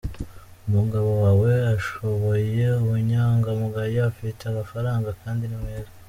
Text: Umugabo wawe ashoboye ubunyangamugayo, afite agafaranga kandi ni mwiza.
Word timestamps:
Umugabo 0.67 1.09
wawe 1.23 1.51
ashoboye 1.75 2.65
ubunyangamugayo, 2.83 3.99
afite 4.11 4.41
agafaranga 4.47 5.09
kandi 5.21 5.43
ni 5.47 5.57
mwiza. 5.63 5.91